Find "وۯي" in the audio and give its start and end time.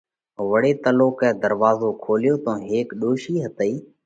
0.51-0.71